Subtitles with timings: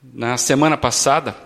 [0.00, 1.36] Na semana passada,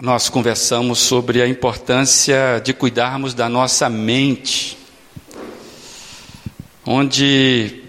[0.00, 4.78] nós conversamos sobre a importância de cuidarmos da nossa mente,
[6.86, 7.82] onde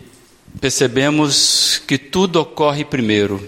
[0.59, 3.47] percebemos que tudo ocorre primeiro.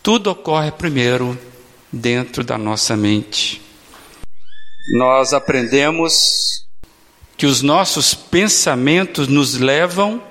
[0.00, 1.36] Tudo ocorre primeiro
[1.90, 3.60] dentro da nossa mente.
[4.92, 6.64] Nós aprendemos
[7.36, 10.29] que os nossos pensamentos nos levam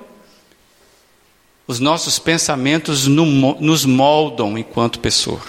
[1.70, 5.40] os nossos pensamentos nos moldam enquanto pessoa.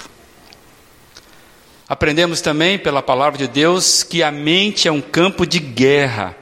[1.89, 6.37] Aprendemos também pela palavra de Deus que a mente é um campo de guerra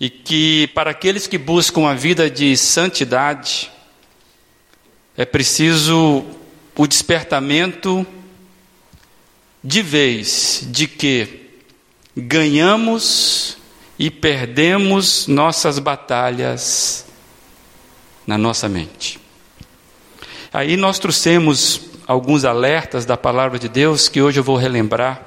[0.00, 3.70] e que para aqueles que buscam a vida de santidade
[5.14, 6.24] é preciso
[6.74, 8.06] o despertamento
[9.62, 11.50] de vez de que
[12.16, 13.58] ganhamos
[13.98, 17.05] e perdemos nossas batalhas
[18.26, 19.18] na nossa mente.
[20.52, 25.22] Aí nós trouxemos alguns alertas da palavra de Deus que hoje eu vou relembrar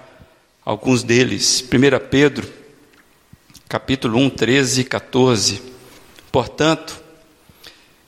[0.65, 1.63] alguns deles.
[1.63, 2.47] 1 Pedro,
[3.67, 5.61] capítulo 1, 13 e 14.
[6.31, 6.99] Portanto,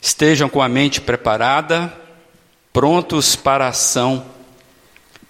[0.00, 1.92] estejam com a mente preparada,
[2.72, 4.26] prontos para a ação,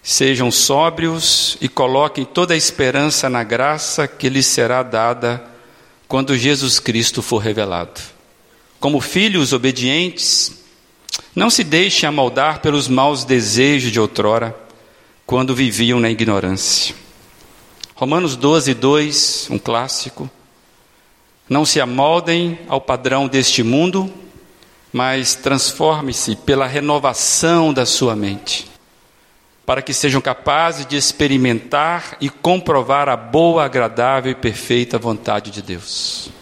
[0.03, 5.45] sejam sóbrios e coloquem toda a esperança na graça que lhes será dada
[6.09, 8.01] quando Jesus Cristo for revelado.
[8.83, 10.61] Como filhos obedientes,
[11.37, 14.59] não se deixem amoldar pelos maus desejos de outrora,
[15.25, 16.93] quando viviam na ignorância.
[17.95, 20.29] Romanos 12, 2, um clássico.
[21.49, 24.13] Não se amoldem ao padrão deste mundo,
[24.93, 28.69] mas transforme-se pela renovação da sua mente,
[29.65, 35.63] para que sejam capazes de experimentar e comprovar a boa, agradável e perfeita vontade de
[35.63, 36.33] Deus.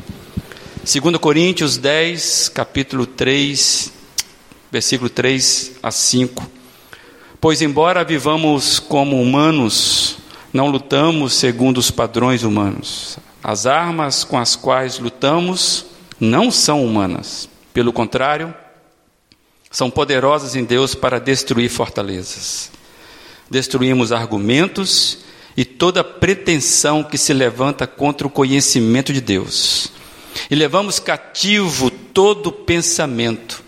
[0.92, 3.92] 2 Coríntios 10, capítulo 3,
[4.72, 6.50] versículo 3 a 5.
[7.40, 10.18] Pois, embora vivamos como humanos,
[10.52, 13.20] não lutamos segundo os padrões humanos.
[13.40, 15.86] As armas com as quais lutamos
[16.18, 17.48] não são humanas.
[17.72, 18.52] Pelo contrário,
[19.70, 22.68] são poderosas em Deus para destruir fortalezas.
[23.48, 25.18] Destruímos argumentos
[25.56, 29.99] e toda pretensão que se levanta contra o conhecimento de Deus
[30.48, 33.62] e levamos cativo todo pensamento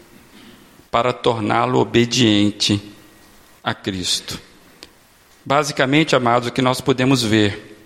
[0.90, 2.80] para torná-lo obediente
[3.64, 4.38] a Cristo.
[5.44, 7.76] Basicamente, amados, o que nós podemos ver,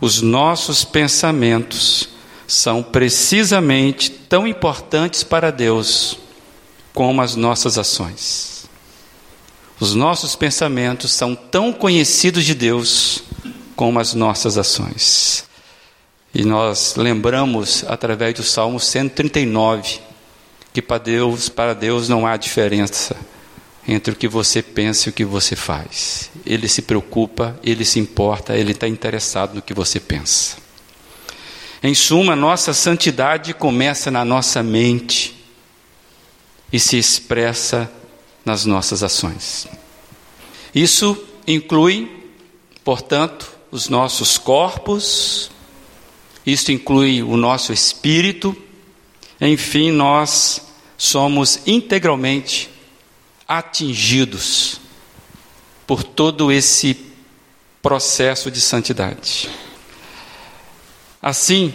[0.00, 2.08] os nossos pensamentos
[2.46, 6.18] são precisamente tão importantes para Deus
[6.92, 8.68] como as nossas ações.
[9.78, 13.22] Os nossos pensamentos são tão conhecidos de Deus
[13.76, 15.44] como as nossas ações.
[16.32, 20.00] E nós lembramos através do Salmo 139
[20.72, 23.16] que para Deus, para Deus não há diferença
[23.86, 26.30] entre o que você pensa e o que você faz.
[26.46, 30.56] Ele se preocupa, ele se importa, ele está interessado no que você pensa.
[31.82, 35.34] Em suma, nossa santidade começa na nossa mente
[36.72, 37.90] e se expressa
[38.44, 39.66] nas nossas ações.
[40.74, 41.16] Isso
[41.46, 42.08] inclui,
[42.84, 45.50] portanto, os nossos corpos,
[46.52, 48.56] isto inclui o nosso espírito.
[49.40, 50.62] Enfim, nós
[50.96, 52.68] somos integralmente
[53.48, 54.80] atingidos
[55.86, 56.96] por todo esse
[57.82, 59.48] processo de santidade.
[61.22, 61.72] Assim,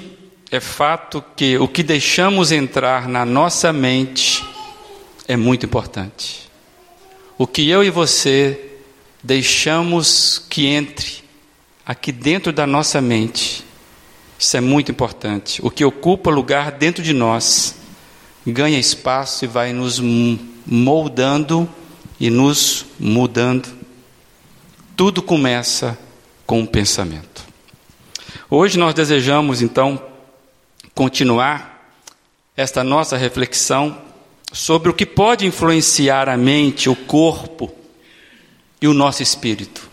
[0.52, 4.46] é fato que o que deixamos entrar na nossa mente
[5.28, 6.50] é muito importante.
[7.38, 8.72] O que eu e você
[9.22, 11.24] deixamos que entre
[11.86, 13.65] aqui dentro da nossa mente
[14.38, 15.62] isso é muito importante.
[15.64, 17.76] O que ocupa lugar dentro de nós
[18.46, 20.00] ganha espaço e vai nos
[20.66, 21.68] moldando
[22.20, 23.70] e nos mudando.
[24.96, 25.98] Tudo começa
[26.46, 27.44] com um pensamento.
[28.50, 30.02] Hoje nós desejamos então
[30.94, 31.94] continuar
[32.56, 34.02] esta nossa reflexão
[34.52, 37.74] sobre o que pode influenciar a mente, o corpo
[38.82, 39.90] e o nosso espírito.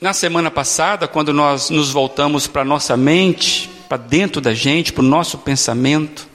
[0.00, 5.02] Na semana passada, quando nós nos voltamos para nossa mente, para dentro da gente, para
[5.02, 6.28] o nosso pensamento,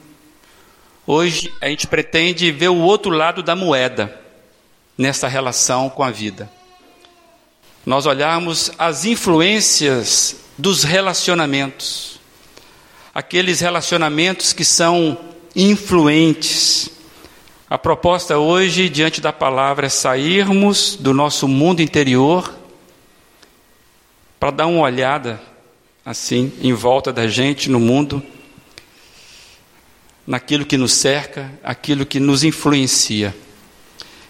[1.07, 4.19] hoje a gente pretende ver o outro lado da moeda
[4.97, 6.51] nessa relação com a vida.
[7.85, 12.19] Nós olharmos as influências dos relacionamentos,
[13.15, 15.17] aqueles relacionamentos que são
[15.55, 16.89] influentes.
[17.69, 22.62] A proposta hoje, diante da palavra, é sairmos do nosso mundo interior
[24.43, 25.41] para dar uma olhada
[26.05, 28.21] assim em volta da gente no mundo,
[30.27, 33.33] naquilo que nos cerca, aquilo que nos influencia.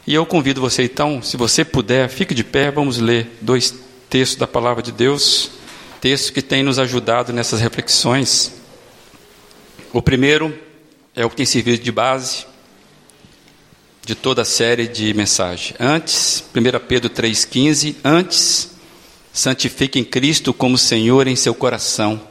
[0.06, 3.74] E eu convido você então, se você puder, fique de pé, vamos ler dois
[4.07, 5.50] textos da palavra de Deus,
[6.00, 8.54] textos que têm nos ajudado nessas reflexões.
[9.92, 10.56] O primeiro
[11.15, 12.45] é o que tem servido de base
[14.06, 15.74] de toda a série de mensagens.
[15.80, 18.73] Antes, 1 Pedro 3,15, antes,
[19.34, 22.22] santifiquem Cristo como Senhor em seu coração.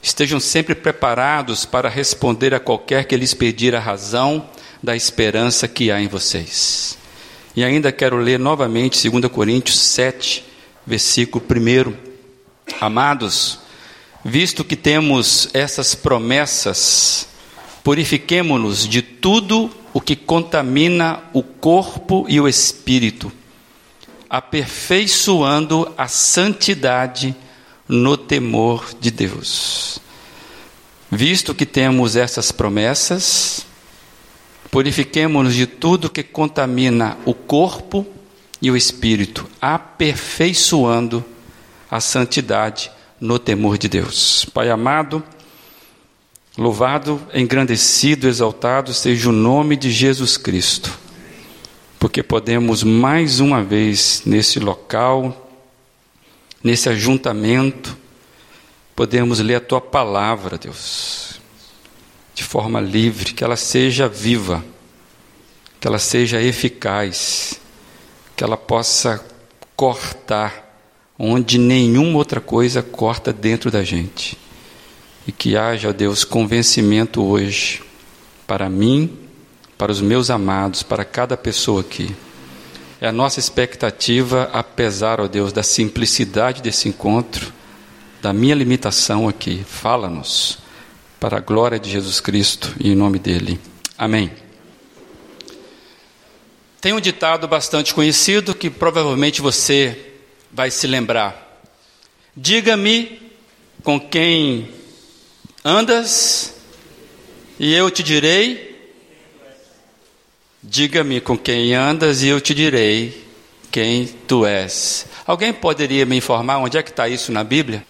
[0.00, 4.48] Estejam sempre preparados para responder a qualquer que lhes pedir a razão
[4.80, 6.96] da esperança que há em vocês.
[7.56, 10.44] E ainda quero ler novamente 2 Coríntios 7,
[10.86, 11.92] versículo 1.
[12.80, 13.58] Amados,
[14.24, 17.26] visto que temos essas promessas,
[17.82, 23.32] purifiquemo-nos de tudo o que contamina o corpo e o espírito,
[24.36, 27.34] aperfeiçoando a santidade
[27.88, 29.98] no temor de Deus.
[31.10, 33.66] Visto que temos essas promessas,
[34.70, 38.06] Purifiquemo-nos de tudo que contamina o corpo
[38.60, 41.24] e o espírito, aperfeiçoando
[41.90, 42.90] a santidade
[43.20, 44.44] no temor de Deus.
[44.52, 45.22] Pai amado,
[46.58, 50.92] louvado, engrandecido, exaltado seja o nome de Jesus Cristo,
[51.98, 55.50] porque podemos mais uma vez nesse local,
[56.62, 57.96] nesse ajuntamento,
[58.94, 61.26] podemos ler a tua palavra, Deus
[62.36, 64.62] de forma livre, que ela seja viva,
[65.80, 67.58] que ela seja eficaz,
[68.36, 69.24] que ela possa
[69.74, 70.78] cortar
[71.18, 74.36] onde nenhuma outra coisa corta dentro da gente.
[75.26, 77.82] E que haja, Deus, convencimento hoje
[78.46, 79.18] para mim,
[79.76, 82.14] para os meus amados, para cada pessoa aqui.
[83.00, 87.52] É a nossa expectativa, apesar, ó Deus, da simplicidade desse encontro,
[88.22, 89.62] da minha limitação aqui.
[89.68, 90.58] Fala-nos
[91.20, 93.60] para a glória de Jesus Cristo e em nome dele.
[93.98, 94.30] Amém.
[96.80, 100.12] Tem um ditado bastante conhecido que provavelmente você
[100.52, 101.60] vai se lembrar.
[102.34, 103.20] Diga-me
[103.82, 104.70] com quem
[105.64, 106.54] andas
[107.58, 108.75] e eu te direi.
[110.68, 113.24] Diga-me com quem andas e eu te direi
[113.70, 115.06] quem tu és.
[115.24, 117.86] Alguém poderia me informar onde é que está isso na Bíblia?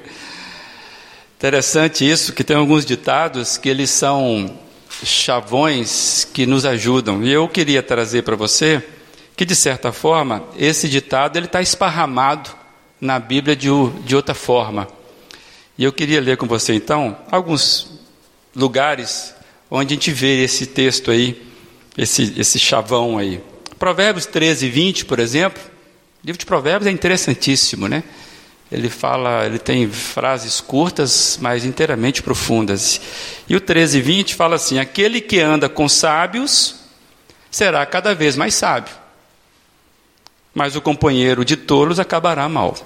[1.40, 4.54] Interessante isso, que tem alguns ditados que eles são
[5.02, 7.24] chavões que nos ajudam.
[7.24, 8.84] E eu queria trazer para você
[9.38, 12.50] que, de certa forma, esse ditado ele está esparramado
[13.00, 13.70] na Bíblia de,
[14.04, 14.90] de outra forma.
[15.78, 17.98] E eu queria ler com você, então, alguns
[18.54, 19.34] lugares
[19.72, 21.42] onde a gente vê esse texto aí,
[21.98, 23.42] esse, esse chavão aí.
[23.80, 25.64] Provérbios 13, 20, por exemplo.
[26.22, 28.04] O livro de Provérbios é interessantíssimo, né?
[28.70, 33.02] Ele fala, ele tem frases curtas, mas inteiramente profundas.
[33.48, 36.76] E o 13 e 20 fala assim: Aquele que anda com sábios
[37.50, 38.94] será cada vez mais sábio,
[40.54, 42.78] mas o companheiro de tolos acabará mal.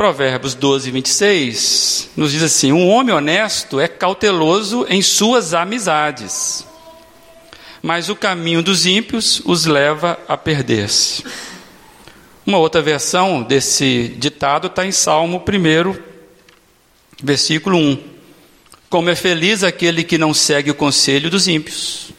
[0.00, 6.64] Provérbios 12, 26 nos diz assim: Um homem honesto é cauteloso em suas amizades,
[7.82, 11.22] mas o caminho dos ímpios os leva a perder-se.
[12.46, 15.98] Uma outra versão desse ditado está em Salmo 1,
[17.22, 18.02] versículo 1.
[18.88, 22.10] Como é feliz aquele que não segue o conselho dos ímpios,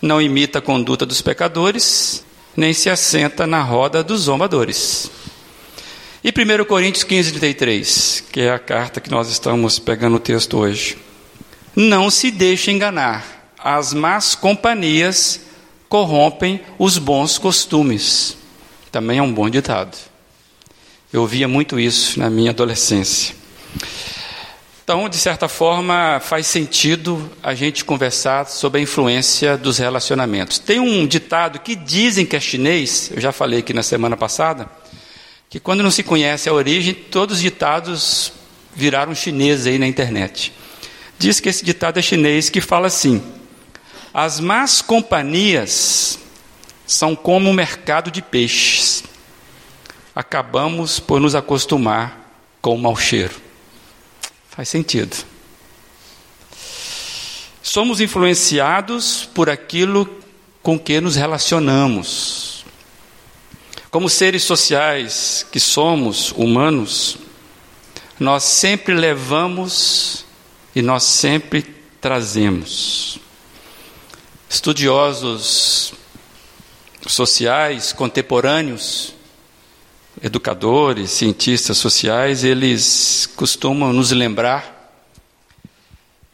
[0.00, 2.24] não imita a conduta dos pecadores,
[2.56, 5.10] nem se assenta na roda dos zombadores.
[6.24, 10.56] E 1 Coríntios 15, 33, que é a carta que nós estamos pegando o texto
[10.56, 10.96] hoje.
[11.74, 15.40] Não se deixe enganar, as más companhias
[15.88, 18.36] corrompem os bons costumes.
[18.92, 19.98] Também é um bom ditado.
[21.12, 23.34] Eu ouvia muito isso na minha adolescência.
[24.84, 30.60] Então, de certa forma, faz sentido a gente conversar sobre a influência dos relacionamentos.
[30.60, 34.70] Tem um ditado que dizem que é chinês, eu já falei aqui na semana passada,
[35.52, 38.32] que quando não se conhece a origem, todos os ditados
[38.74, 40.50] viraram chineses aí na internet.
[41.18, 43.22] Diz que esse ditado é chinês que fala assim:
[44.14, 46.18] as más companhias
[46.86, 49.04] são como um mercado de peixes.
[50.16, 53.34] Acabamos por nos acostumar com o mau cheiro.
[54.48, 55.14] Faz sentido.
[57.62, 60.08] Somos influenciados por aquilo
[60.62, 62.51] com que nos relacionamos.
[63.92, 67.18] Como seres sociais que somos, humanos,
[68.18, 70.24] nós sempre levamos
[70.74, 71.60] e nós sempre
[72.00, 73.18] trazemos.
[74.48, 75.92] Estudiosos
[77.06, 79.12] sociais contemporâneos,
[80.22, 84.90] educadores, cientistas sociais, eles costumam nos lembrar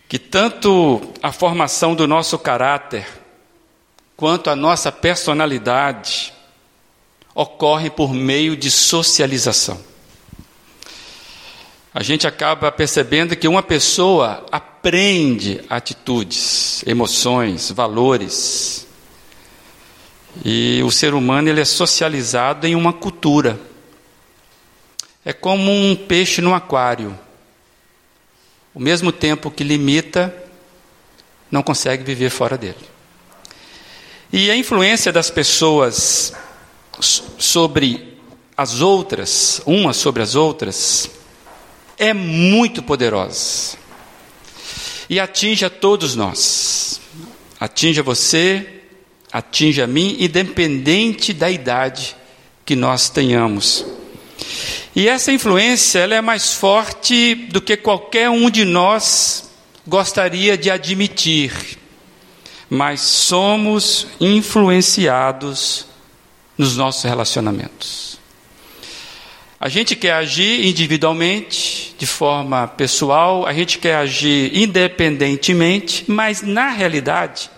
[0.09, 3.05] que tanto a formação do nosso caráter
[4.17, 6.38] quanto a nossa personalidade
[7.39, 9.79] ocorre por meio de socialização.
[11.95, 18.89] A gente acaba percebendo que uma pessoa aprende atitudes, emoções, valores.
[20.45, 23.57] E o ser humano ele é socializado em uma cultura.
[25.25, 27.17] É como um peixe no aquário.
[28.75, 30.35] O mesmo tempo que limita,
[31.53, 32.75] não consegue viver fora dele.
[34.33, 36.35] E a influência das pessoas
[37.01, 38.19] sobre
[38.57, 41.11] as outras, umas sobre as outras,
[41.97, 43.77] é muito poderosa.
[45.09, 47.01] E atinge a todos nós.
[47.59, 48.67] Atinge a você,
[49.33, 52.17] atinge a mim, independente da idade
[52.65, 53.85] que nós tenhamos.
[54.95, 59.51] E essa influência ela é mais forte do que qualquer um de nós
[59.87, 61.79] gostaria de admitir.
[62.69, 65.88] Mas somos influenciados
[66.59, 68.19] nos nossos relacionamentos.
[69.61, 76.69] A gente quer agir individualmente, de forma pessoal, a gente quer agir independentemente, mas na
[76.71, 77.51] realidade,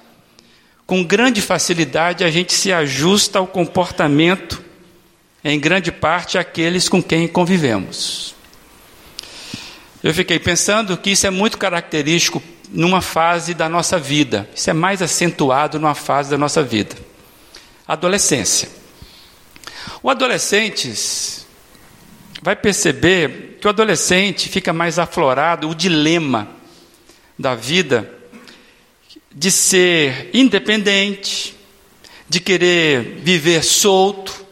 [0.86, 4.62] com grande facilidade, a gente se ajusta ao comportamento,
[5.44, 8.34] em grande parte, aqueles com quem convivemos.
[10.02, 14.72] Eu fiquei pensando que isso é muito característico numa fase da nossa vida, isso é
[14.72, 16.96] mais acentuado numa fase da nossa vida.
[17.86, 18.79] Adolescência.
[20.02, 20.92] O adolescente
[22.42, 26.48] vai perceber que o adolescente fica mais aflorado o dilema
[27.38, 28.10] da vida
[29.32, 31.54] de ser independente,
[32.28, 34.46] de querer viver solto.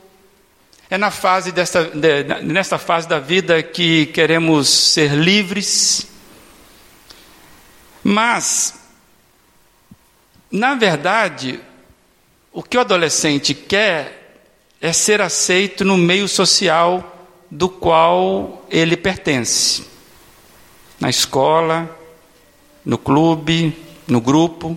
[0.91, 1.91] É na fase desta,
[2.43, 6.07] nesta fase da vida que queremos ser livres.
[8.03, 8.75] Mas,
[10.51, 11.61] na verdade,
[12.53, 14.18] o que o adolescente quer
[14.81, 17.15] é ser aceito no meio social
[17.51, 19.85] do qual ele pertence.
[21.01, 21.97] Na escola,
[22.85, 24.77] no clube, no grupo.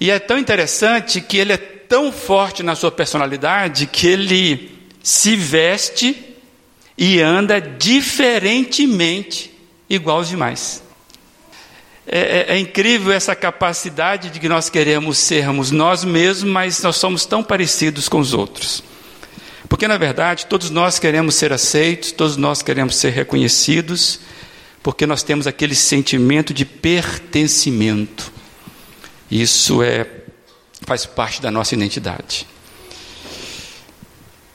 [0.00, 5.36] E é tão interessante que ele é tão forte na sua personalidade que ele se
[5.36, 6.36] veste
[6.98, 9.52] e anda diferentemente
[9.88, 10.82] igual aos demais.
[12.08, 16.96] É, é, é, incrível essa capacidade de que nós queremos sermos nós mesmos, mas nós
[16.96, 18.82] somos tão parecidos com os outros.
[19.68, 24.20] Porque, na verdade, todos nós queremos ser aceitos, todos nós queremos ser reconhecidos,
[24.84, 28.32] porque nós temos aquele sentimento de pertencimento.
[29.28, 30.06] Isso é,
[30.82, 32.46] faz parte da nossa identidade.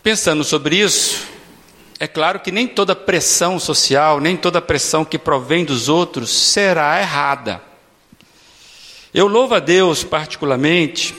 [0.01, 1.27] Pensando sobre isso,
[2.01, 6.99] é claro que nem toda pressão social, nem toda pressão que provém dos outros será
[6.99, 7.61] errada.
[9.13, 11.13] Eu louvo a Deus particularmente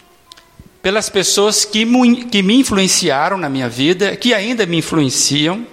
[0.82, 1.86] pelas pessoas que,
[2.24, 5.64] que me influenciaram na minha vida, que ainda me influenciam,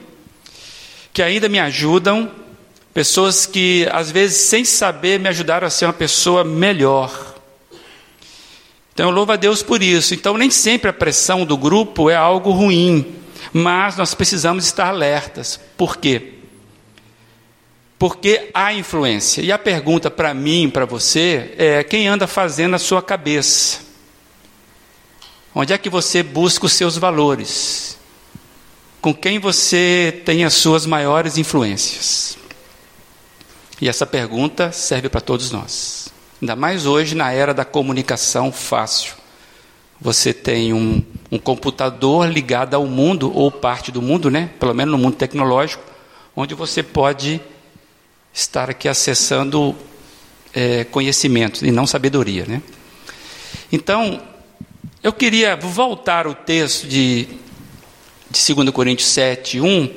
[1.12, 2.30] que ainda me ajudam,
[2.94, 7.34] pessoas que às vezes sem saber me ajudaram a ser uma pessoa melhor.
[8.94, 10.14] Então eu louvo a Deus por isso.
[10.14, 13.19] Então nem sempre a pressão do grupo é algo ruim,
[13.54, 15.60] mas nós precisamos estar alertas.
[15.78, 16.34] Por quê?
[17.98, 19.42] Porque há influência.
[19.42, 23.82] E a pergunta para mim, para você, é quem anda fazendo a sua cabeça?
[25.54, 27.98] Onde é que você busca os seus valores?
[29.02, 32.38] Com quem você tem as suas maiores influências?
[33.82, 36.10] E essa pergunta serve para todos nós.
[36.42, 39.19] Ainda mais hoje, na era da comunicação fácil.
[40.02, 44.50] Você tem um, um computador ligado ao mundo, ou parte do mundo, né?
[44.60, 45.84] pelo menos no mundo tecnológico,
[46.36, 47.42] onde você pode
[48.34, 49.76] estar aqui acessando
[50.54, 52.46] é, conhecimento e não sabedoria.
[52.46, 52.62] Né?
[53.72, 54.22] Então,
[55.04, 57.28] eu queria voltar o texto de,
[58.30, 59.90] de 2 Coríntios 7, 1,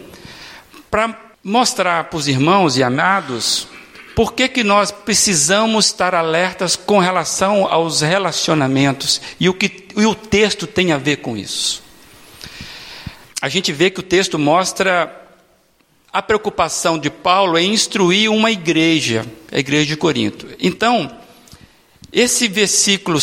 [0.90, 3.68] para mostrar para os irmãos e amados
[4.14, 10.06] por que, que nós precisamos estar alertas com relação aos relacionamentos e o que e
[10.06, 11.82] o texto tem a ver com isso.
[13.40, 15.20] A gente vê que o texto mostra
[16.12, 20.46] a preocupação de Paulo em instruir uma igreja, a igreja de Corinto.
[20.60, 21.10] Então,
[22.12, 23.18] esse versículo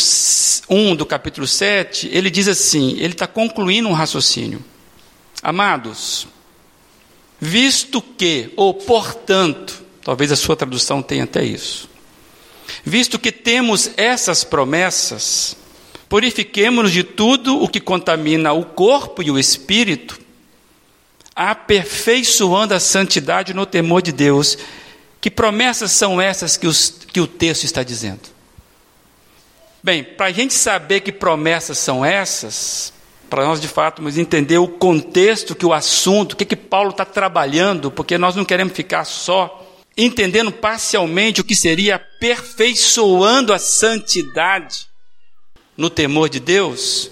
[0.68, 4.62] 1 do capítulo 7, ele diz assim: ele está concluindo um raciocínio.
[5.42, 6.26] Amados,
[7.40, 11.88] visto que, ou portanto, talvez a sua tradução tenha até isso,
[12.82, 15.56] visto que temos essas promessas,
[16.08, 20.18] purifiquemos-nos de tudo o que contamina o corpo e o espírito,
[21.32, 24.58] aperfeiçoando a santidade no temor de Deus.
[25.20, 28.22] Que promessas são essas que, os, que o texto está dizendo?
[29.80, 32.92] Bem, para a gente saber que promessas são essas,
[33.30, 36.90] para nós de fato mas entender o contexto que o assunto, o que, que Paulo
[36.90, 43.58] está trabalhando, porque nós não queremos ficar só entendendo parcialmente o que seria aperfeiçoando a
[43.58, 44.88] santidade
[45.76, 47.10] no temor de Deus,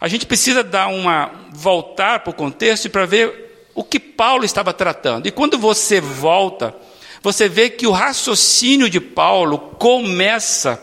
[0.00, 4.72] a gente precisa dar uma voltar para o contexto para ver o que Paulo estava
[4.72, 5.26] tratando.
[5.26, 6.74] E quando você volta,
[7.22, 10.82] você vê que o raciocínio de Paulo começa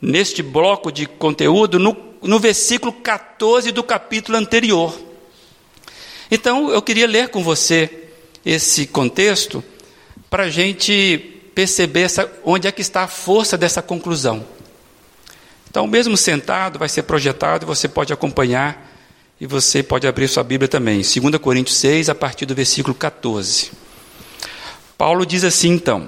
[0.00, 4.98] neste bloco de conteúdo no, no versículo 14 do capítulo anterior.
[6.30, 8.08] Então, eu queria ler com você
[8.44, 9.62] esse contexto
[10.30, 14.46] para a gente perceber essa, onde é que está a força dessa conclusão.
[15.68, 18.88] Então, mesmo sentado, vai ser projetado e você pode acompanhar
[19.40, 21.02] e você pode abrir sua Bíblia também.
[21.02, 23.72] 2 Coríntios 6, a partir do versículo 14.
[24.96, 26.06] Paulo diz assim então: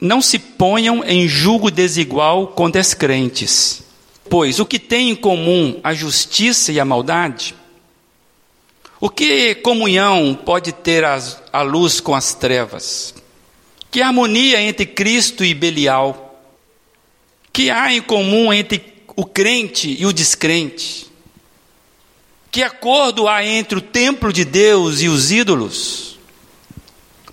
[0.00, 3.82] Não se ponham em julgo desigual com descrentes,
[4.28, 7.54] pois o que tem em comum a justiça e a maldade?
[8.98, 13.14] O que comunhão pode ter a luz com as trevas?
[13.90, 16.42] Que harmonia entre Cristo e Belial?
[17.52, 18.82] Que há em comum entre
[19.16, 21.06] o crente e o descrente?
[22.50, 26.18] Que acordo há entre o templo de Deus e os ídolos?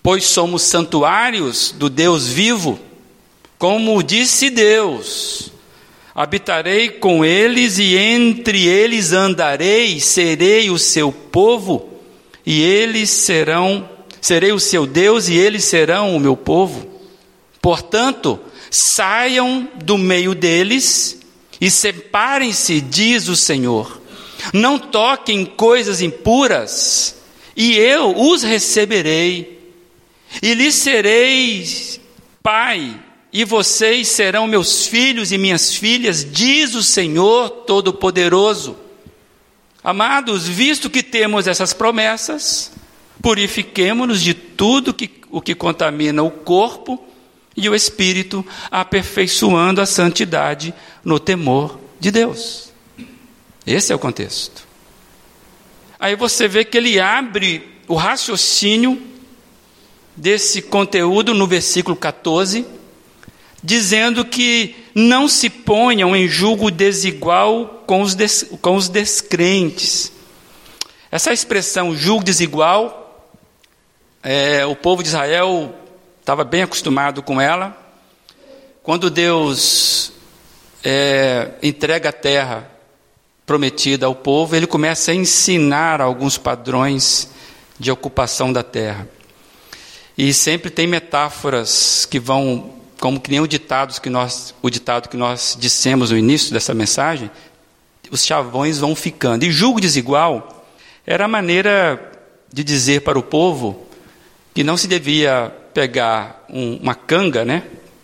[0.01, 2.79] Pois somos santuários do Deus vivo,
[3.57, 5.51] como disse Deus:
[6.15, 11.89] habitarei com eles e entre eles andarei, serei o seu povo,
[12.45, 13.96] e eles serão
[14.27, 16.85] serei o seu Deus e eles serão o meu povo.
[17.61, 18.37] Portanto,
[18.69, 21.19] saiam do meio deles
[21.61, 24.01] e separem-se, diz o Senhor.
[24.51, 27.15] Não toquem coisas impuras,
[27.55, 29.73] e eu os receberei,
[30.41, 31.65] e lhes serei
[32.43, 38.77] pai, e vocês serão meus filhos e minhas filhas, diz o Senhor Todo-Poderoso.
[39.81, 42.71] Amados, visto que temos essas promessas,
[43.21, 47.03] Purifiquemo-nos de tudo que, o que contamina o corpo
[47.55, 52.71] e o espírito, aperfeiçoando a santidade no temor de Deus.
[53.65, 54.67] Esse é o contexto.
[55.99, 59.01] Aí você vê que ele abre o raciocínio
[60.15, 62.65] desse conteúdo no versículo 14,
[63.63, 70.11] dizendo que não se ponham em julgo desigual com os, des, com os descrentes.
[71.11, 73.06] Essa expressão julgo desigual
[74.29, 75.73] é, o povo de Israel
[76.19, 77.77] estava bem acostumado com ela.
[78.83, 80.11] Quando Deus
[80.83, 82.69] é, entrega a terra
[83.45, 87.29] prometida ao povo, ele começa a ensinar alguns padrões
[87.79, 89.07] de ocupação da terra.
[90.17, 95.07] E sempre tem metáforas que vão, como que nem o ditado que nós, o ditado
[95.07, 97.31] que nós dissemos no início dessa mensagem,
[98.11, 99.45] os chavões vão ficando.
[99.45, 100.65] E julgo desigual
[101.05, 102.11] era a maneira
[102.51, 103.86] de dizer para o povo
[104.57, 107.61] que não se devia pegar um, uma canga, né,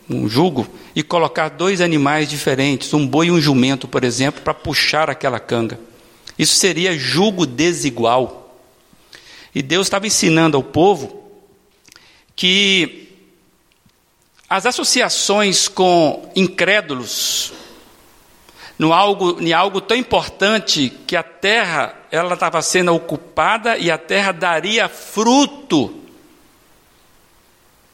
[0.08, 4.54] um jugo, e colocar dois animais diferentes, um boi e um jumento, por exemplo, para
[4.54, 5.80] puxar aquela canga.
[6.38, 8.56] Isso seria jugo desigual.
[9.56, 11.24] E Deus estava ensinando ao povo
[12.36, 13.10] que
[14.48, 17.52] as associações com incrédulos,
[18.78, 23.98] no algo, em algo tão importante que a terra ela estava sendo ocupada e a
[23.98, 26.03] terra daria fruto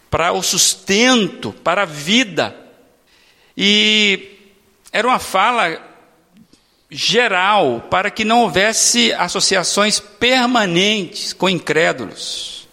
[0.10, 2.56] para o sustento, para a vida.
[3.56, 4.38] E
[4.92, 5.80] era uma fala
[6.90, 12.68] geral para que não houvesse associações permanentes com incrédulos.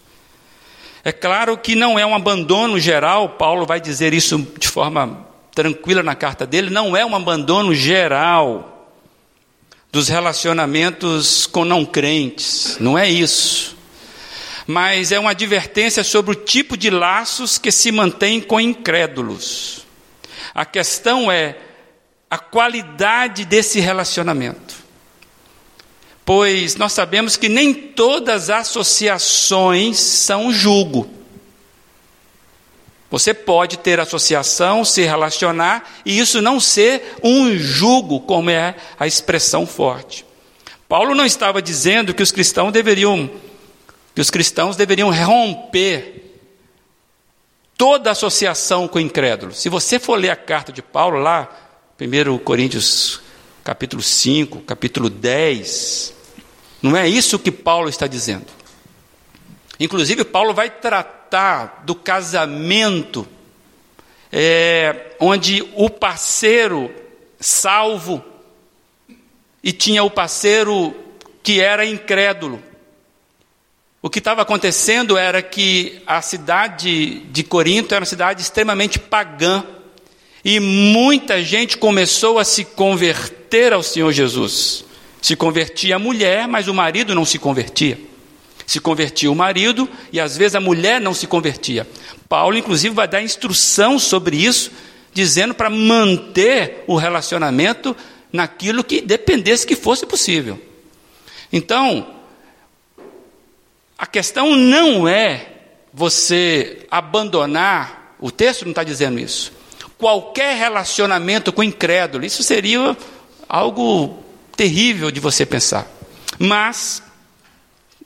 [1.04, 6.02] É claro que não é um abandono geral, Paulo vai dizer isso de forma tranquila
[6.02, 8.90] na carta dele, não é um abandono geral
[9.92, 13.75] dos relacionamentos com não crentes, não é isso
[14.66, 19.86] mas é uma advertência sobre o tipo de laços que se mantém com incrédulos.
[20.54, 21.56] A questão é
[22.28, 24.74] a qualidade desse relacionamento.
[26.24, 31.08] Pois nós sabemos que nem todas as associações são julgo.
[33.08, 39.06] Você pode ter associação, se relacionar, e isso não ser um jugo, como é a
[39.06, 40.26] expressão forte.
[40.88, 43.30] Paulo não estava dizendo que os cristãos deveriam
[44.16, 46.40] que os cristãos deveriam romper
[47.76, 49.58] toda associação com incrédulos.
[49.58, 51.46] Se você for ler a carta de Paulo lá,
[52.00, 53.20] 1 Coríntios
[53.62, 56.14] capítulo 5, capítulo 10,
[56.80, 58.46] não é isso que Paulo está dizendo.
[59.78, 63.28] Inclusive, Paulo vai tratar do casamento,
[64.32, 66.90] é, onde o parceiro
[67.38, 68.24] salvo,
[69.62, 70.96] e tinha o parceiro
[71.42, 72.62] que era incrédulo.
[74.06, 79.64] O que estava acontecendo era que a cidade de Corinto era uma cidade extremamente pagã.
[80.44, 84.84] E muita gente começou a se converter ao Senhor Jesus.
[85.20, 87.98] Se convertia a mulher, mas o marido não se convertia.
[88.64, 91.84] Se convertia o marido e às vezes a mulher não se convertia.
[92.28, 94.70] Paulo, inclusive, vai dar instrução sobre isso,
[95.12, 97.96] dizendo para manter o relacionamento
[98.32, 100.62] naquilo que dependesse que fosse possível.
[101.52, 102.15] Então,
[103.98, 105.52] a questão não é
[105.92, 109.52] você abandonar, o texto não está dizendo isso,
[109.96, 112.96] qualquer relacionamento com incrédulo, isso seria
[113.48, 114.22] algo
[114.54, 115.86] terrível de você pensar.
[116.38, 117.02] Mas,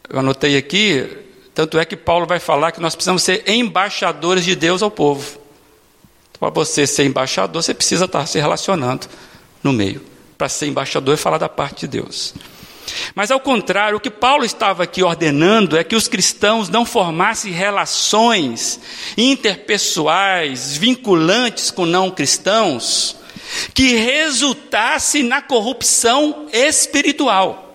[0.08, 1.08] eu anotei aqui,
[1.54, 5.40] tanto é que Paulo vai falar que nós precisamos ser embaixadores de Deus ao povo.
[6.38, 9.06] Para você ser embaixador, você precisa estar se relacionando
[9.62, 10.00] no meio.
[10.38, 12.34] Para ser embaixador é falar da parte de Deus.
[13.14, 17.52] Mas ao contrário, o que Paulo estava aqui ordenando é que os cristãos não formassem
[17.52, 18.80] relações
[19.16, 23.16] interpessoais, vinculantes com não cristãos,
[23.74, 27.66] que resultassem na corrupção espiritual.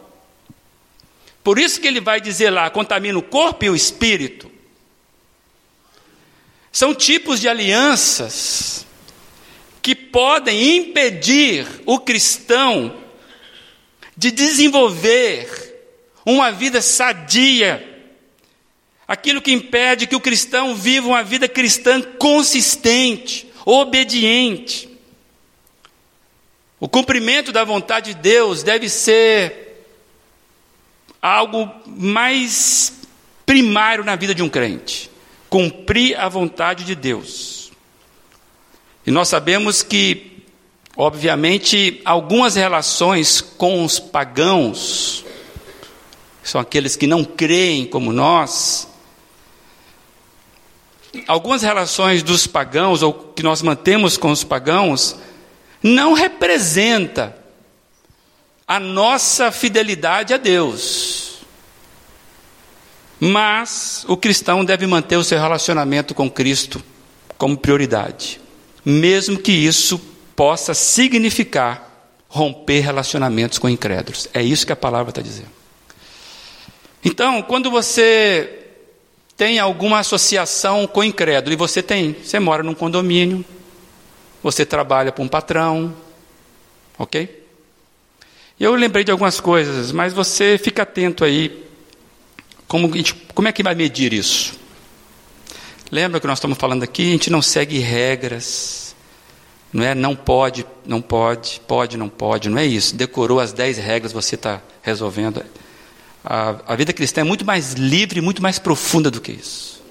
[1.43, 4.51] Por isso que ele vai dizer lá: contamina o corpo e o espírito.
[6.71, 8.85] São tipos de alianças
[9.81, 13.04] que podem impedir o cristão
[14.17, 15.47] de desenvolver
[16.25, 17.83] uma vida sadia,
[19.07, 24.89] aquilo que impede que o cristão viva uma vida cristã consistente, obediente.
[26.79, 29.85] O cumprimento da vontade de Deus deve ser
[31.21, 33.01] algo mais
[33.45, 35.09] primário na vida de um crente.
[35.49, 37.71] Cumprir a vontade de Deus.
[39.05, 40.34] E nós sabemos que
[40.97, 45.25] Obviamente, algumas relações com os pagãos,
[46.41, 48.87] são aqueles que não creem como nós,
[51.27, 55.17] algumas relações dos pagãos, ou que nós mantemos com os pagãos,
[55.83, 57.37] não representa
[58.65, 61.39] a nossa fidelidade a Deus.
[63.19, 66.81] Mas o cristão deve manter o seu relacionamento com Cristo
[67.37, 68.39] como prioridade,
[68.83, 69.99] mesmo que isso
[70.35, 71.91] possa significar
[72.27, 74.27] romper relacionamentos com incrédulos.
[74.33, 75.49] É isso que a palavra está dizendo.
[77.03, 78.65] Então, quando você
[79.37, 83.45] tem alguma associação com incrédulo, e você tem, você mora num condomínio,
[84.41, 85.95] você trabalha para um patrão,
[86.97, 87.43] ok?
[88.59, 91.65] Eu lembrei de algumas coisas, mas você fica atento aí.
[92.67, 92.89] Como,
[93.33, 94.57] como é que vai medir isso?
[95.91, 97.09] Lembra que nós estamos falando aqui?
[97.09, 98.84] A gente não segue regras.
[99.75, 102.47] Não é não pode, não pode, pode, não pode.
[102.47, 102.95] Não é isso.
[102.95, 105.43] Decorou as dez regras, você está resolvendo.
[106.23, 109.83] A, a vida cristã é muito mais livre, muito mais profunda do que isso.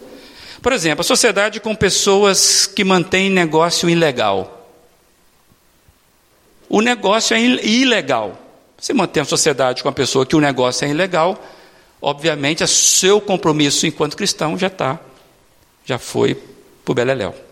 [0.63, 4.71] Por exemplo, a sociedade com pessoas que mantêm negócio ilegal.
[6.67, 8.41] O negócio é ilegal.
[8.79, 11.39] Você mantém a sociedade com a pessoa que o negócio é ilegal,
[12.01, 14.99] obviamente, o seu compromisso enquanto cristão já está,
[15.85, 16.35] já foi
[16.83, 17.44] para o Beleléu.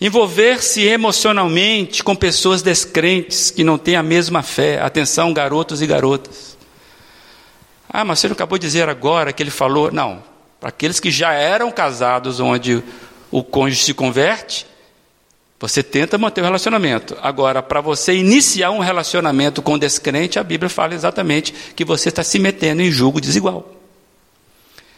[0.00, 4.80] Envolver-se emocionalmente com pessoas descrentes que não têm a mesma fé.
[4.80, 6.56] Atenção, garotos e garotas.
[7.88, 9.92] Ah, mas você não acabou de dizer agora que ele falou.
[9.92, 10.22] Não,
[10.58, 12.82] para aqueles que já eram casados, onde
[13.30, 14.66] o cônjuge se converte,
[15.60, 17.16] você tenta manter o relacionamento.
[17.22, 22.24] Agora, para você iniciar um relacionamento com descrente, a Bíblia fala exatamente que você está
[22.24, 23.72] se metendo em julgo desigual.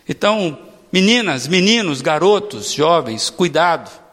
[0.08, 0.58] Então,
[0.90, 4.05] meninas, meninos, garotos, jovens, cuidado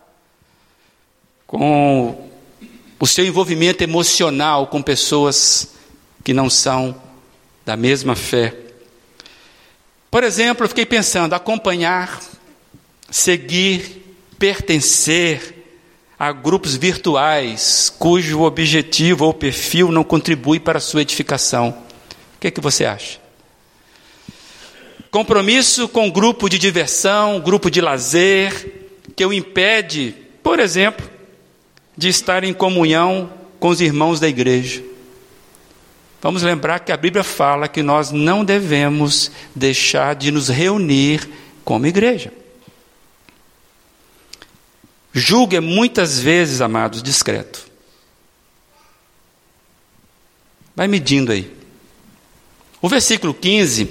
[1.54, 2.30] com
[3.00, 5.76] o seu envolvimento emocional com pessoas
[6.24, 7.00] que não são
[7.64, 8.56] da mesma fé.
[10.10, 12.20] Por exemplo, eu fiquei pensando, acompanhar,
[13.12, 14.04] seguir,
[14.40, 15.64] pertencer
[16.18, 21.70] a grupos virtuais cujo objetivo ou perfil não contribui para a sua edificação.
[22.36, 23.20] O que, é que você acha?
[25.12, 31.13] Compromisso com grupo de diversão, grupo de lazer, que o impede, por exemplo,
[31.98, 34.84] de estar em comunhão com os irmãos da igreja.
[36.22, 41.30] Vamos lembrar que a Bíblia fala que nós não devemos deixar de nos reunir
[41.66, 42.32] como igreja.
[45.12, 47.68] Julgue muitas vezes, amados, discreto.
[50.76, 51.54] Vai medindo aí.
[52.82, 53.90] O versículo 15,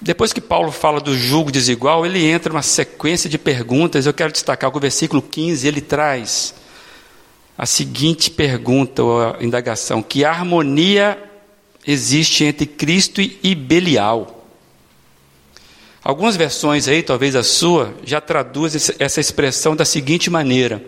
[0.00, 4.04] depois que Paulo fala do julgo desigual, ele entra numa sequência de perguntas.
[4.04, 6.54] Eu quero destacar que o versículo 15 ele traz
[7.56, 11.18] a seguinte pergunta ou indagação: que harmonia
[11.86, 14.38] existe entre Cristo e Belial?
[16.04, 20.84] Algumas versões aí, talvez a sua, já traduzem essa expressão da seguinte maneira: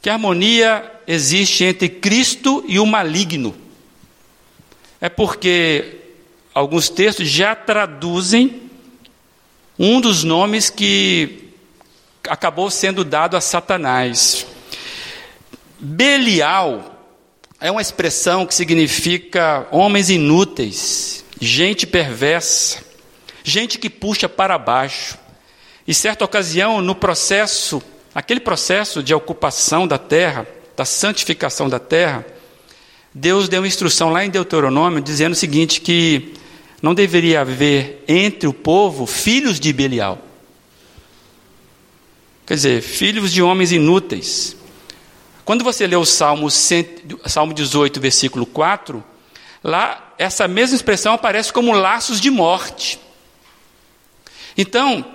[0.00, 3.54] que harmonia existe entre Cristo e o maligno.
[5.00, 6.00] É porque
[6.54, 8.62] alguns textos já traduzem
[9.78, 11.50] um dos nomes que
[12.28, 14.46] acabou sendo dado a Satanás.
[15.78, 16.96] Belial
[17.60, 22.82] é uma expressão que significa homens inúteis, gente perversa,
[23.42, 25.18] gente que puxa para baixo.
[25.86, 27.82] E certa ocasião, no processo,
[28.14, 32.26] aquele processo de ocupação da terra, da santificação da terra,
[33.14, 36.34] Deus deu uma instrução lá em Deuteronômio dizendo o seguinte: que
[36.82, 40.18] não deveria haver entre o povo filhos de Belial.
[42.46, 44.56] Quer dizer, filhos de homens inúteis.
[45.46, 49.02] Quando você lê o Salmo, Salmo 18, versículo 4,
[49.62, 52.98] lá essa mesma expressão aparece como laços de morte.
[54.58, 55.06] Então,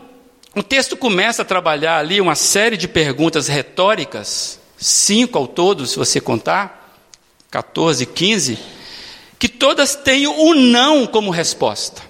[0.56, 5.98] o texto começa a trabalhar ali uma série de perguntas retóricas, cinco ao todo, se
[5.98, 6.96] você contar,
[7.50, 8.58] 14, 15,
[9.38, 12.02] que todas têm o não como resposta.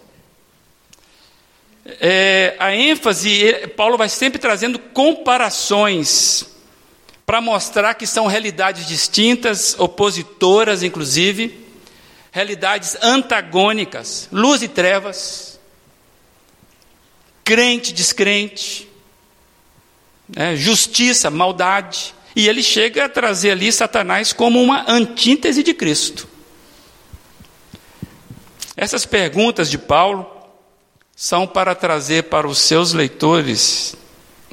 [1.99, 6.51] É, a ênfase, Paulo vai sempre trazendo comparações
[7.31, 11.65] para mostrar que são realidades distintas, opositoras, inclusive,
[12.29, 15.57] realidades antagônicas, luz e trevas,
[17.41, 18.85] crente, descrente,
[20.27, 22.13] né, justiça, maldade.
[22.35, 26.27] E ele chega a trazer ali Satanás como uma antítese de Cristo.
[28.75, 30.29] Essas perguntas de Paulo
[31.15, 33.95] são para trazer para os seus leitores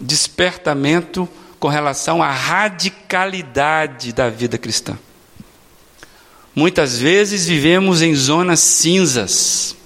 [0.01, 4.99] despertamento com relação à radicalidade da vida cristã.
[6.55, 9.77] Muitas vezes vivemos em zonas cinzas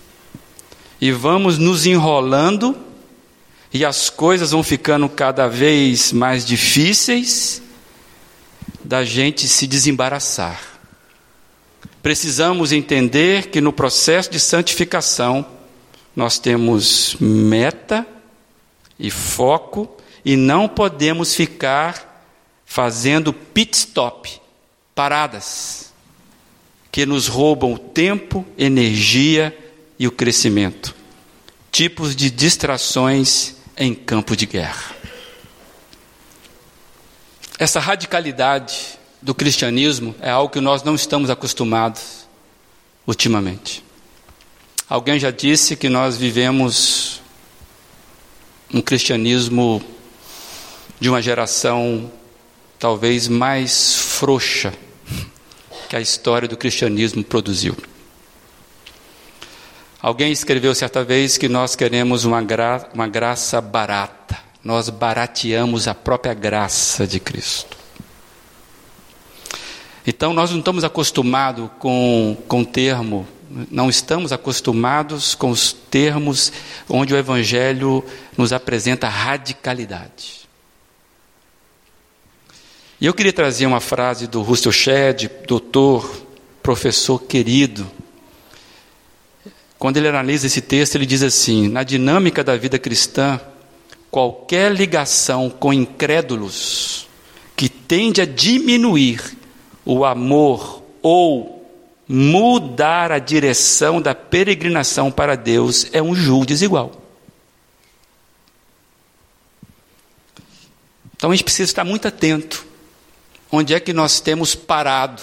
[1.00, 2.76] e vamos nos enrolando
[3.72, 7.62] e as coisas vão ficando cada vez mais difíceis
[8.85, 10.61] da gente se desembaraçar.
[12.02, 15.46] Precisamos entender que no processo de santificação
[16.16, 18.06] nós temos meta
[18.98, 19.88] e foco
[20.24, 22.24] e não podemos ficar
[22.64, 24.40] fazendo pit stop,
[24.94, 25.92] paradas,
[26.90, 29.56] que nos roubam tempo, energia
[29.98, 30.94] e o crescimento.
[31.70, 34.94] Tipos de distrações em campo de guerra.
[37.58, 42.26] Essa radicalidade do cristianismo é algo que nós não estamos acostumados
[43.06, 43.85] ultimamente.
[44.88, 47.20] Alguém já disse que nós vivemos
[48.74, 49.82] um cristianismo
[51.02, 52.12] de uma geração
[52.78, 54.72] talvez mais frouxa
[55.88, 57.76] que a história do cristianismo produziu.
[60.00, 65.94] Alguém escreveu certa vez que nós queremos uma, gra uma graça barata, nós barateamos a
[65.94, 67.76] própria graça de Cristo.
[70.06, 73.26] Então, nós não estamos acostumados com, com termo,
[73.68, 76.52] não estamos acostumados com os termos
[76.88, 78.04] onde o Evangelho
[78.38, 80.41] nos apresenta radicalidade.
[83.02, 86.08] E eu queria trazer uma frase do Russell Shedd, doutor,
[86.62, 87.84] professor querido.
[89.76, 93.40] Quando ele analisa esse texto, ele diz assim: na dinâmica da vida cristã,
[94.08, 97.08] qualquer ligação com incrédulos
[97.56, 99.36] que tende a diminuir
[99.84, 101.68] o amor ou
[102.06, 106.92] mudar a direção da peregrinação para Deus é um julgo desigual.
[111.16, 112.70] Então a gente precisa estar muito atento
[113.52, 115.22] onde é que nós temos parado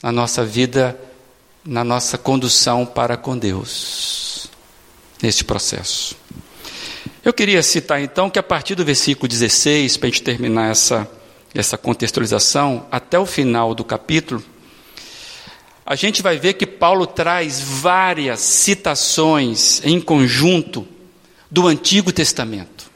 [0.00, 0.96] na nossa vida,
[1.64, 4.46] na nossa condução para com Deus,
[5.20, 6.16] neste processo.
[7.24, 11.10] Eu queria citar então que a partir do versículo 16, para a gente terminar essa,
[11.52, 14.42] essa contextualização, até o final do capítulo,
[15.84, 20.86] a gente vai ver que Paulo traz várias citações em conjunto
[21.50, 22.90] do Antigo Testamento.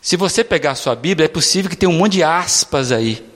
[0.00, 3.27] Se você pegar a sua Bíblia, é possível que tenha um monte de aspas aí.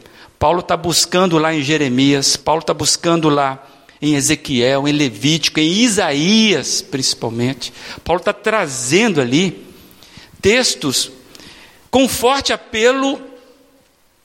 [0.43, 3.65] Paulo está buscando lá em Jeremias, Paulo está buscando lá
[4.01, 7.73] em Ezequiel, em Levítico, em Isaías, principalmente.
[8.03, 9.65] Paulo está trazendo ali
[10.41, 11.13] textos
[11.93, 13.23] com forte apelo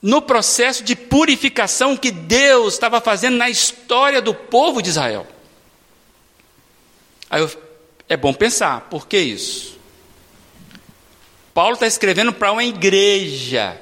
[0.02, 5.24] no processo de purificação que Deus estava fazendo na história do povo de Israel.
[7.30, 7.62] Aí eu,
[8.08, 9.78] é bom pensar, por que isso?
[11.54, 13.80] Paulo está escrevendo para uma igreja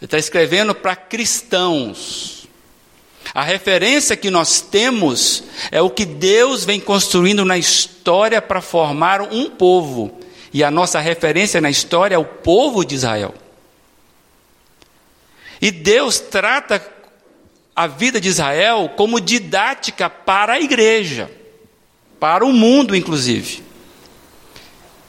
[0.00, 2.46] Ele está escrevendo para cristãos.
[3.34, 9.20] A referência que nós temos é o que Deus vem construindo na história para formar
[9.20, 10.20] um povo.
[10.52, 13.34] E a nossa referência na história é o povo de Israel.
[15.60, 16.84] E Deus trata
[17.74, 21.30] a vida de Israel como didática para a igreja,
[22.20, 23.62] para o mundo, inclusive.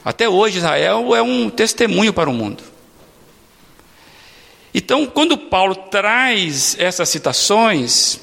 [0.03, 2.63] Até hoje, Israel é um testemunho para o mundo.
[4.77, 8.19] Então, quando Paulo traz essas citações,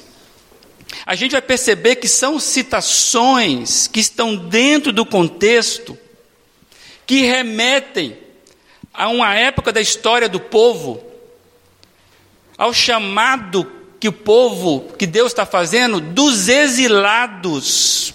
[1.05, 5.97] a gente vai perceber que são citações que estão dentro do contexto,
[7.05, 8.17] que remetem
[8.93, 11.03] a uma época da história do povo
[12.57, 18.13] ao chamado que o povo, que Deus está fazendo, dos exilados,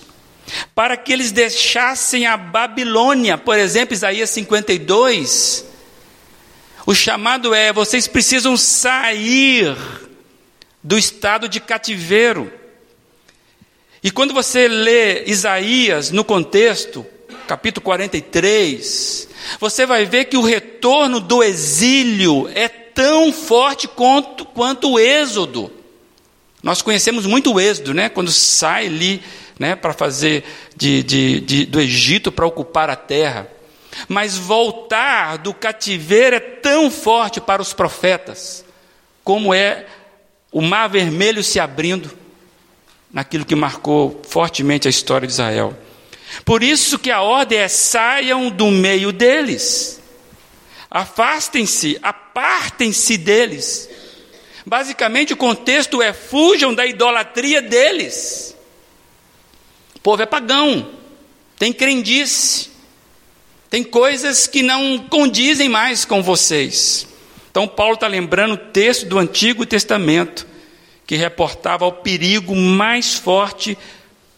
[0.75, 5.69] para que eles deixassem a Babilônia, por exemplo, Isaías 52.
[6.91, 9.77] O chamado é: vocês precisam sair
[10.83, 12.53] do estado de cativeiro.
[14.03, 17.07] E quando você lê Isaías no contexto,
[17.47, 19.29] capítulo 43,
[19.61, 25.73] você vai ver que o retorno do exílio é tão forte quanto, quanto o êxodo.
[26.61, 28.09] Nós conhecemos muito o êxodo, né?
[28.09, 29.23] Quando sai ali,
[29.61, 30.43] né, para fazer
[30.75, 33.49] de, de, de, do Egito para ocupar a terra.
[34.09, 38.65] Mas voltar do cativeiro é tão forte para os profetas,
[39.23, 39.87] como é
[40.53, 42.11] o mar vermelho se abrindo,
[43.13, 45.77] naquilo que marcou fortemente a história de Israel.
[46.45, 50.01] Por isso que a ordem é saiam do meio deles.
[50.91, 53.89] Afastem-se, apartem-se deles.
[54.65, 58.57] Basicamente, o contexto é fujam da idolatria deles.
[59.97, 60.91] O povo é pagão,
[61.59, 62.71] tem crendice,
[63.71, 67.07] tem coisas que não condizem mais com vocês.
[67.53, 70.45] Então, Paulo está lembrando o texto do Antigo Testamento,
[71.07, 73.79] que reportava o perigo mais forte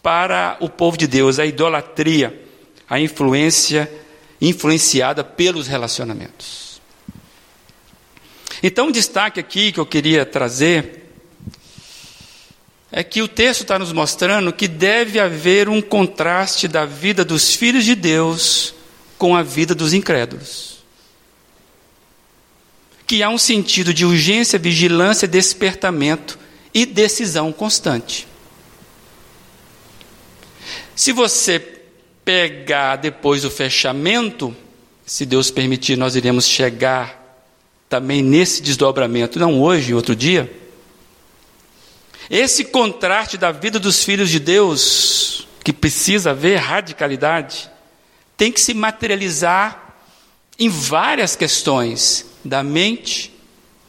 [0.03, 2.39] para o povo de Deus, a idolatria,
[2.87, 3.91] a influência
[4.39, 6.79] influenciada pelos relacionamentos.
[8.61, 11.09] Então, um destaque aqui que eu queria trazer
[12.91, 17.55] é que o texto está nos mostrando que deve haver um contraste da vida dos
[17.55, 18.75] filhos de Deus
[19.23, 20.79] com a vida dos incrédulos.
[23.07, 26.37] Que há um sentido de urgência, vigilância, despertamento
[26.73, 28.27] e decisão constante.
[30.93, 31.57] Se você
[32.25, 34.53] pegar depois do fechamento,
[35.05, 37.47] se Deus permitir, nós iremos chegar
[37.87, 40.53] também nesse desdobramento, não hoje, outro dia.
[42.29, 47.71] Esse contraste da vida dos filhos de Deus, que precisa haver radicalidade,
[48.43, 49.95] tem que se materializar
[50.59, 53.33] em várias questões da mente,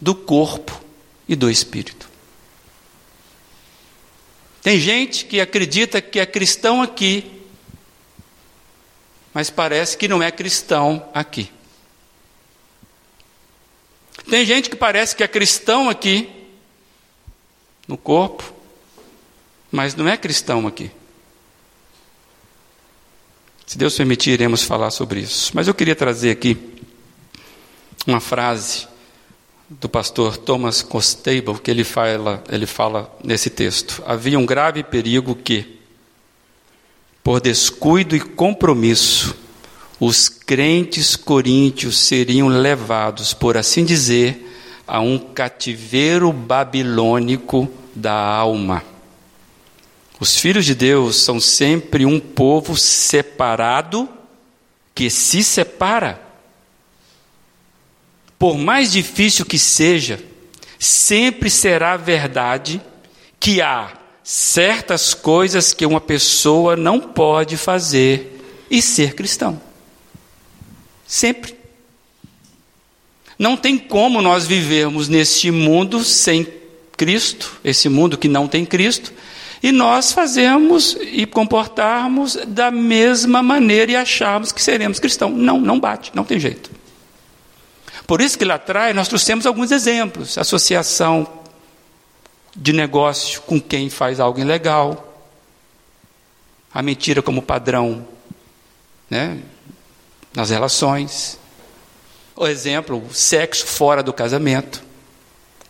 [0.00, 0.80] do corpo
[1.26, 2.08] e do espírito.
[4.62, 7.42] Tem gente que acredita que é cristão aqui,
[9.32, 11.50] mas parece que não é cristão aqui.
[14.30, 16.30] Tem gente que parece que é cristão aqui,
[17.88, 18.54] no corpo,
[19.72, 20.92] mas não é cristão aqui.
[23.66, 25.50] Se Deus permitir, iremos falar sobre isso.
[25.54, 26.56] Mas eu queria trazer aqui
[28.06, 28.86] uma frase
[29.68, 34.02] do pastor Thomas Constable, que ele fala, ele fala nesse texto.
[34.06, 35.78] Havia um grave perigo que,
[37.22, 39.34] por descuido e compromisso,
[39.98, 44.50] os crentes coríntios seriam levados, por assim dizer,
[44.86, 48.84] a um cativeiro babilônico da alma.
[50.20, 54.08] Os filhos de Deus são sempre um povo separado
[54.94, 56.20] que se separa.
[58.38, 60.22] Por mais difícil que seja,
[60.78, 62.80] sempre será verdade
[63.40, 69.60] que há certas coisas que uma pessoa não pode fazer e ser cristão.
[71.06, 71.54] Sempre.
[73.38, 76.46] Não tem como nós vivermos neste mundo sem
[76.96, 79.12] Cristo, esse mundo que não tem Cristo,
[79.64, 85.32] e nós fazemos e comportarmos da mesma maneira e acharmos que seremos cristãos.
[85.34, 86.70] Não, não bate, não tem jeito.
[88.06, 91.26] Por isso que lá atrás nós trouxemos alguns exemplos: associação
[92.54, 95.18] de negócio com quem faz algo ilegal,
[96.70, 98.06] a mentira como padrão
[99.08, 99.38] né,
[100.34, 101.38] nas relações,
[102.36, 104.82] o exemplo, o sexo fora do casamento,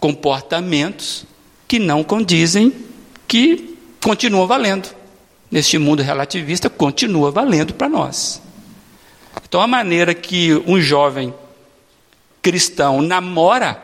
[0.01, 1.25] comportamentos
[1.69, 2.75] que não condizem,
[3.29, 3.73] que
[4.05, 4.95] continuam valendo.
[5.51, 8.43] Neste mundo relativista, continua valendo para nós.
[9.49, 11.33] Então, a maneira que um jovem
[12.43, 13.83] cristão namora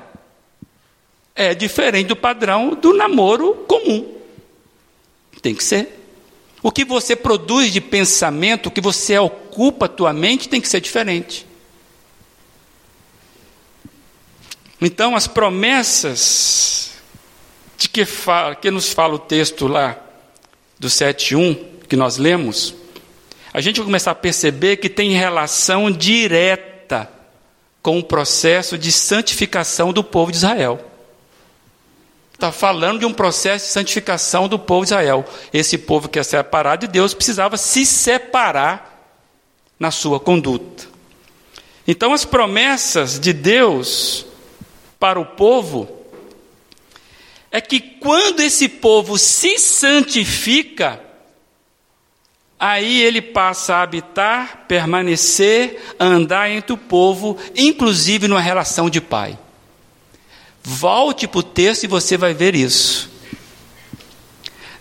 [1.34, 4.14] é diferente do padrão do namoro comum.
[5.40, 5.98] Tem que ser.
[6.62, 10.68] O que você produz de pensamento, o que você ocupa a tua mente tem que
[10.68, 11.46] ser diferente.
[14.78, 16.92] Então, as promessas
[17.78, 20.09] de que, fala, que nos fala o texto lá
[20.80, 22.74] do 7.1, que nós lemos,
[23.52, 27.06] a gente vai começar a perceber que tem relação direta
[27.82, 30.80] com o processo de santificação do povo de Israel.
[32.32, 35.26] Está falando de um processo de santificação do povo de Israel.
[35.52, 39.14] Esse povo que é separado de Deus precisava se separar
[39.78, 40.88] na sua conduta.
[41.86, 44.24] Então, as promessas de Deus
[44.98, 45.99] para o povo
[47.50, 51.00] é que quando esse povo se santifica,
[52.58, 59.38] aí ele passa a habitar, permanecer, andar entre o povo, inclusive numa relação de pai.
[60.62, 63.10] Volte para o texto e você vai ver isso.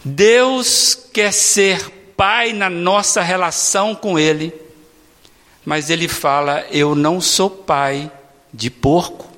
[0.03, 4.53] Deus quer ser pai na nossa relação com Ele,
[5.65, 8.11] mas Ele fala: Eu não sou pai
[8.53, 9.28] de porco.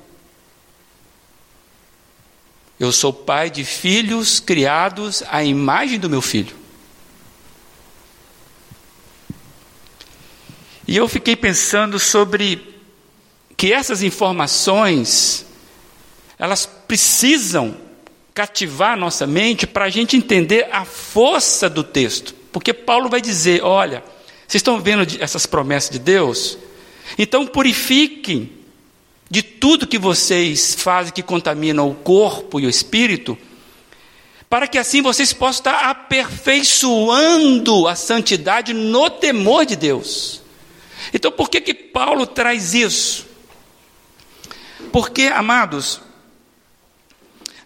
[2.82, 6.52] Eu sou pai de filhos criados à imagem do meu filho.
[10.88, 12.74] E eu fiquei pensando sobre
[13.56, 15.46] que essas informações,
[16.36, 17.76] elas precisam
[18.34, 22.34] cativar nossa mente para a gente entender a força do texto.
[22.50, 24.02] Porque Paulo vai dizer: olha,
[24.40, 26.58] vocês estão vendo essas promessas de Deus?
[27.16, 28.50] Então purifiquem
[29.32, 33.38] de tudo que vocês fazem que contamina o corpo e o espírito,
[34.46, 40.42] para que assim vocês possam estar aperfeiçoando a santidade no temor de Deus.
[41.14, 43.26] Então, por que que Paulo traz isso?
[44.92, 46.02] Porque, amados,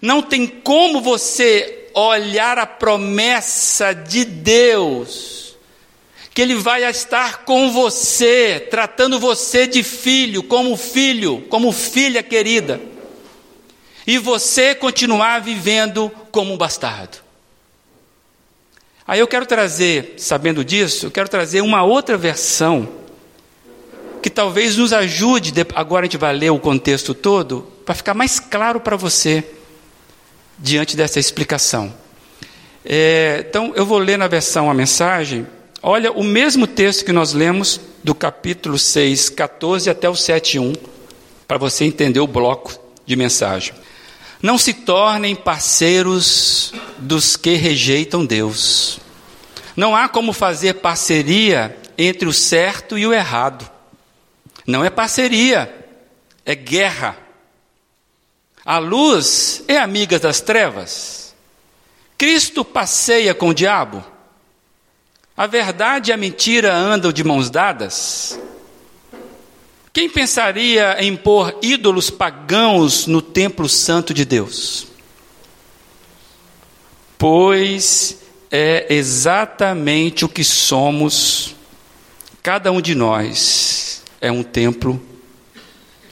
[0.01, 5.46] não tem como você olhar a promessa de Deus
[6.37, 12.79] que Ele vai estar com você, tratando você de filho, como filho, como filha querida,
[14.07, 17.17] e você continuar vivendo como um bastardo.
[19.09, 22.87] Aí eu quero trazer, sabendo disso, eu quero trazer uma outra versão
[24.23, 28.39] que talvez nos ajude, agora a gente vai ler o contexto todo, para ficar mais
[28.39, 29.43] claro para você
[30.59, 31.95] diante dessa explicação.
[32.85, 35.47] É, então, eu vou ler na versão a mensagem,
[35.83, 40.73] Olha o mesmo texto que nós lemos do capítulo 6, 14 até o 7, 1,
[41.47, 43.75] para você entender o bloco de mensagem.
[44.43, 48.99] Não se tornem parceiros dos que rejeitam Deus.
[49.77, 53.71] Não há como fazer parceria entre o certo e o errado.
[54.67, 55.73] Não é parceria,
[56.45, 57.17] é guerra.
[58.65, 61.35] A luz é amiga das trevas.
[62.19, 64.05] Cristo passeia com o diabo.
[65.37, 68.41] A verdade e a mentira andam de mãos dadas?
[69.93, 74.87] Quem pensaria em pôr ídolos pagãos no templo santo de Deus?
[77.19, 78.19] Pois
[78.51, 81.55] é exatamente o que somos,
[82.43, 85.01] cada um de nós é um templo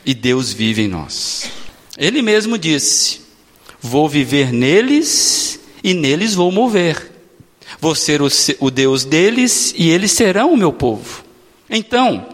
[0.05, 1.51] e Deus vive em nós.
[1.97, 3.23] Ele mesmo disse:
[3.81, 7.14] Vou viver neles e neles vou mover.
[7.81, 8.29] Vou ser o,
[8.61, 11.25] o Deus deles e eles serão o meu povo.
[11.69, 12.27] Então,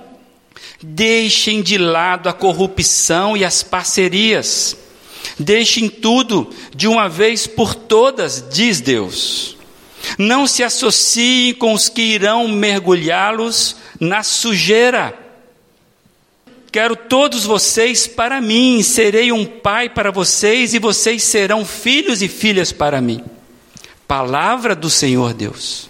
[0.82, 4.76] deixem de lado a corrupção e as parcerias.
[5.38, 9.56] Deixem tudo de uma vez por todas, diz Deus.
[10.18, 15.18] Não se associem com os que irão mergulhá-los na sujeira.
[16.72, 22.28] Quero todos vocês para mim, serei um pai para vocês e vocês serão filhos e
[22.28, 23.22] filhas para mim
[24.10, 25.88] palavra do Senhor Deus.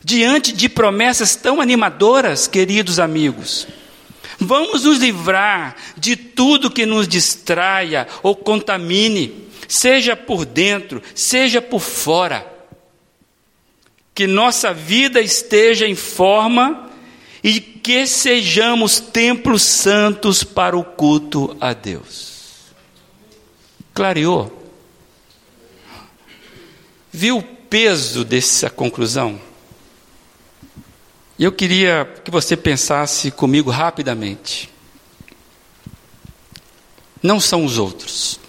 [0.00, 3.66] Diante de promessas tão animadoras, queridos amigos,
[4.38, 11.80] vamos nos livrar de tudo que nos distraia ou contamine, seja por dentro, seja por
[11.80, 12.46] fora.
[14.14, 16.90] Que nossa vida esteja em forma
[17.42, 22.72] e que sejamos templos santos para o culto a Deus.
[23.92, 24.61] Clareou?
[27.12, 29.38] Viu o peso dessa conclusão?
[31.38, 34.70] E eu queria que você pensasse comigo rapidamente.
[37.22, 38.40] Não são os outros.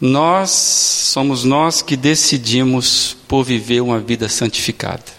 [0.00, 5.18] Nós somos nós que decidimos por viver uma vida santificada.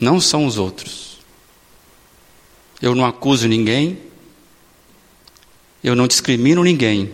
[0.00, 1.18] Não são os outros.
[2.80, 3.98] Eu não acuso ninguém,
[5.84, 7.12] Eu não discrimino ninguém.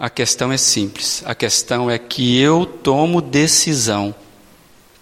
[0.00, 1.22] A questão é simples.
[1.26, 4.14] A questão é que eu tomo decisão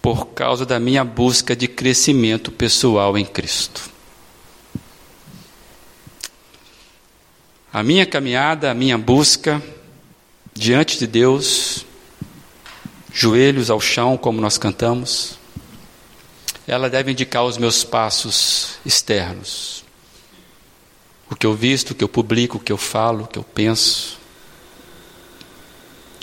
[0.03, 3.89] por causa da minha busca de crescimento pessoal em Cristo.
[7.73, 9.63] A minha caminhada, a minha busca
[10.53, 11.87] diante de Deus,
[13.13, 15.39] joelhos ao chão, como nós cantamos,
[16.67, 19.85] ela deve indicar os meus passos externos.
[21.31, 23.45] O que eu visto, o que eu publico, o que eu falo, o que eu
[23.45, 24.18] penso.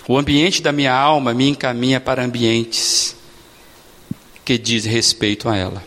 [0.08, 3.16] O ambiente da minha alma me encaminha para ambientes
[4.43, 5.84] que diz respeito a ela.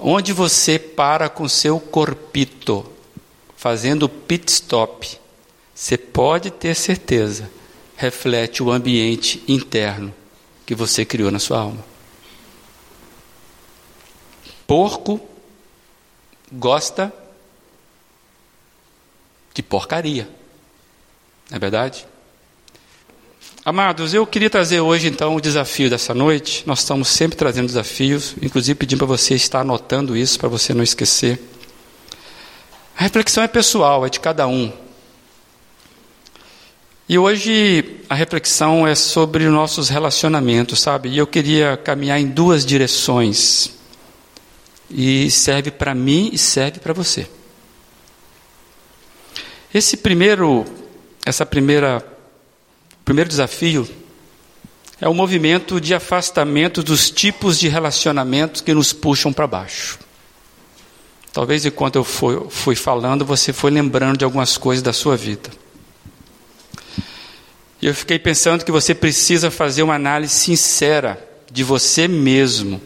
[0.00, 2.90] Onde você para com seu corpito,
[3.56, 5.18] fazendo pit stop,
[5.74, 7.50] você pode ter certeza,
[7.96, 10.14] reflete o ambiente interno
[10.64, 11.84] que você criou na sua alma.
[14.66, 15.20] Porco
[16.50, 17.12] gosta
[19.52, 20.28] de porcaria.
[21.50, 22.06] Não é verdade?
[23.66, 26.64] Amados, eu queria trazer hoje então o desafio dessa noite.
[26.66, 30.82] Nós estamos sempre trazendo desafios, inclusive pedindo para você estar anotando isso para você não
[30.82, 31.40] esquecer.
[32.94, 34.70] A reflexão é pessoal, é de cada um.
[37.08, 41.08] E hoje a reflexão é sobre nossos relacionamentos, sabe?
[41.08, 43.70] E eu queria caminhar em duas direções.
[44.90, 47.26] E serve para mim e serve para você.
[49.72, 50.66] Esse primeiro,
[51.24, 52.13] essa primeira
[53.04, 53.86] o primeiro desafio
[54.98, 59.98] é o movimento de afastamento dos tipos de relacionamentos que nos puxam para baixo.
[61.30, 65.50] Talvez enquanto eu fui, fui falando, você foi lembrando de algumas coisas da sua vida.
[67.82, 72.80] E eu fiquei pensando que você precisa fazer uma análise sincera de você mesmo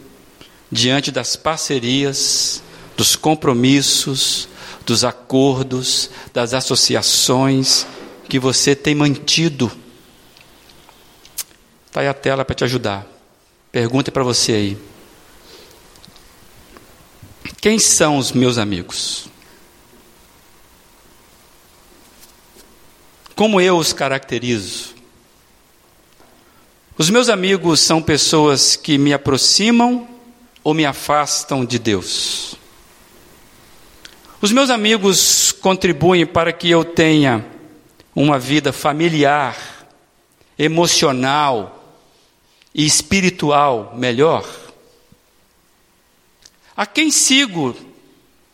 [0.69, 2.61] diante das parcerias,
[2.97, 4.49] dos compromissos,
[4.85, 7.87] dos acordos, das associações
[8.27, 9.71] que você tem mantido
[11.89, 13.03] Está aí a tela para te ajudar.
[13.71, 14.77] Pergunta para você aí.
[17.59, 19.27] Quem são os meus amigos?
[23.35, 24.93] Como eu os caracterizo?
[26.95, 30.07] Os meus amigos são pessoas que me aproximam
[30.63, 32.53] ou me afastam de Deus?
[34.39, 37.43] Os meus amigos contribuem para que eu tenha
[38.15, 39.57] uma vida familiar,
[40.57, 41.78] emocional,
[42.73, 44.47] e espiritual melhor?
[46.75, 47.75] A quem sigo,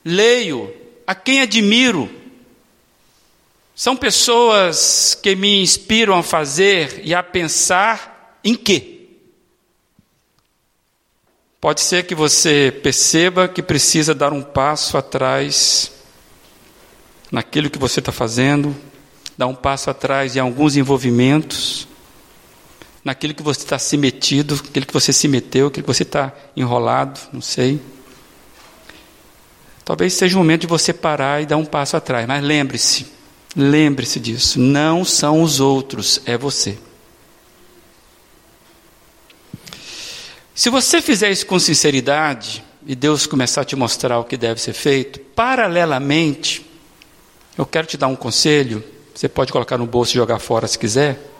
[0.03, 0.73] leio,
[1.05, 2.09] a quem admiro?
[3.75, 9.09] São pessoas que me inspiram a fazer e a pensar em quê?
[11.59, 15.91] Pode ser que você perceba que precisa dar um passo atrás
[17.31, 18.75] naquilo que você está fazendo,
[19.37, 21.87] dar um passo atrás em alguns envolvimentos
[23.05, 26.33] naquilo que você está se metido, aquilo que você se meteu, aquilo que você está
[26.57, 27.79] enrolado, não sei.
[29.85, 33.05] Talvez seja o momento de você parar e dar um passo atrás, mas lembre-se,
[33.55, 36.79] lembre-se disso, não são os outros, é você.
[40.55, 44.59] Se você fizer isso com sinceridade, e Deus começar a te mostrar o que deve
[44.59, 46.65] ser feito, paralelamente,
[47.55, 48.83] eu quero te dar um conselho,
[49.13, 51.34] você pode colocar no bolso e jogar fora se quiser.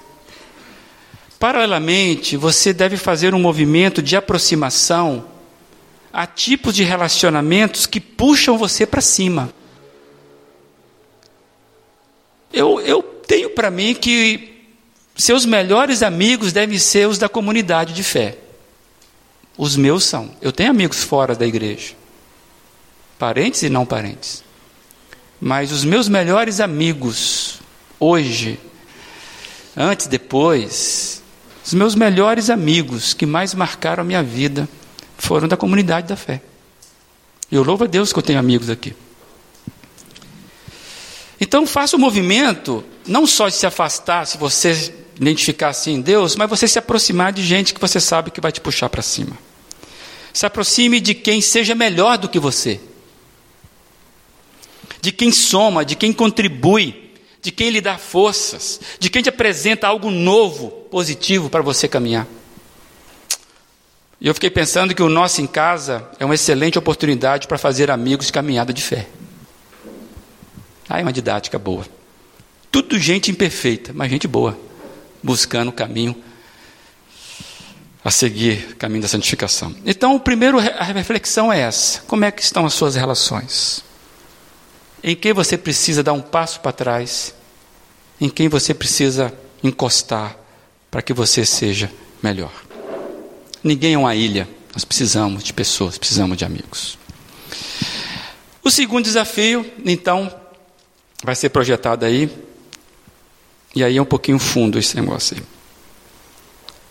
[1.45, 5.25] Paralelamente, você deve fazer um movimento de aproximação
[6.11, 9.53] a tipos de relacionamentos que puxam você para cima.
[12.51, 14.55] Eu, eu tenho para mim que
[15.15, 18.39] seus melhores amigos devem ser os da comunidade de fé.
[19.55, 20.31] Os meus são.
[20.41, 21.93] Eu tenho amigos fora da igreja,
[23.19, 24.43] parentes e não parentes.
[25.39, 27.59] Mas os meus melhores amigos,
[27.99, 28.59] hoje,
[29.77, 31.23] antes, depois,
[31.66, 34.70] os meus melhores amigos que mais marcaram a minha vida
[35.18, 36.41] foram da comunidade da fé.
[37.51, 38.95] Eu louvo a Deus que eu tenho amigos aqui.
[41.41, 46.01] Então faça o um movimento, não só de se afastar, se você identificar assim em
[46.01, 49.01] Deus, mas você se aproximar de gente que você sabe que vai te puxar para
[49.01, 49.36] cima.
[50.32, 52.80] Se aproxime de quem seja melhor do que você.
[55.01, 57.04] De quem soma, de quem contribui
[57.45, 62.25] de quem lhe dá forças, de quem te apresenta algo novo, positivo para você caminhar.
[64.19, 67.91] E eu fiquei pensando que o nosso em casa é uma excelente oportunidade para fazer
[67.91, 69.07] amigos de caminhada de fé.
[70.89, 71.85] Ah, é uma didática boa.
[72.71, 74.57] Tudo gente imperfeita, mas gente boa,
[75.21, 76.15] buscando o caminho
[78.03, 79.75] a seguir, o caminho da santificação.
[79.85, 83.83] Então, o primeiro a reflexão é essa: como é que estão as suas relações?
[85.07, 87.35] Em quem você precisa dar um passo para trás,
[88.19, 89.31] em quem você precisa
[89.63, 90.35] encostar
[90.89, 91.91] para que você seja
[92.23, 92.51] melhor.
[93.63, 96.97] Ninguém é uma ilha, nós precisamos de pessoas, precisamos de amigos.
[98.63, 100.33] O segundo desafio, então,
[101.23, 102.27] vai ser projetado aí,
[103.75, 105.43] e aí é um pouquinho fundo esse negócio aí.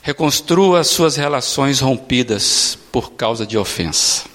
[0.02, 4.33] Reconstrua as suas relações rompidas por causa de ofensa.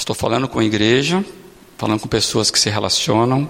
[0.00, 1.22] Estou falando com a igreja,
[1.76, 3.46] falando com pessoas que se relacionam.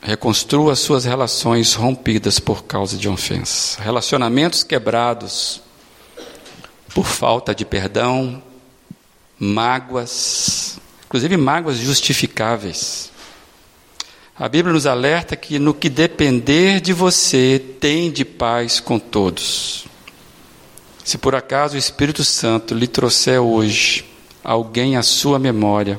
[0.00, 3.82] Reconstrua as suas relações rompidas por causa de ofensa.
[3.82, 5.60] Relacionamentos quebrados
[6.94, 8.42] por falta de perdão,
[9.38, 13.12] mágoas, inclusive mágoas justificáveis.
[14.38, 19.84] A Bíblia nos alerta que no que depender de você, tem de paz com todos.
[21.04, 24.13] Se por acaso o Espírito Santo lhe trouxer hoje
[24.44, 25.98] alguém à sua memória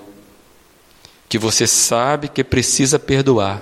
[1.27, 3.61] que você sabe que precisa perdoar,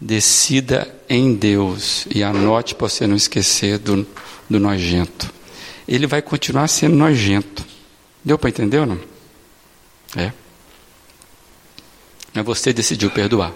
[0.00, 4.06] decida em Deus e anote para você não esquecer do,
[4.48, 5.32] do nojento.
[5.88, 7.64] Ele vai continuar sendo nojento.
[8.24, 9.00] Deu para entender ou não?
[10.16, 10.32] É.
[12.32, 13.52] Mas você decidiu perdoar.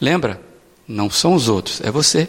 [0.00, 0.40] Lembra?
[0.86, 2.28] Não são os outros, é você.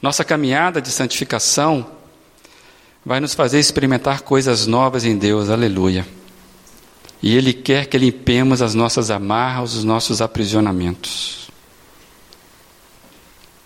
[0.00, 1.93] Nossa caminhada de santificação
[3.04, 6.06] vai nos fazer experimentar coisas novas em Deus, aleluia.
[7.22, 11.50] E Ele quer que limpemos as nossas amarras, os nossos aprisionamentos.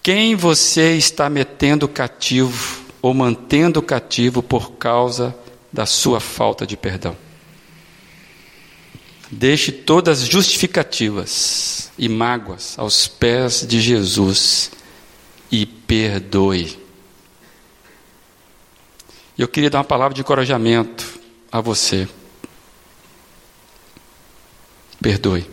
[0.03, 5.37] Quem você está metendo cativo ou mantendo cativo por causa
[5.73, 7.17] da sua falta de perdão?
[9.31, 14.71] Deixe todas as justificativas e mágoas aos pés de Jesus
[15.53, 16.78] e perdoe.
[19.39, 21.07] E eu queria dar uma palavra de encorajamento
[21.53, 22.09] a você.
[25.01, 25.49] Perdoe.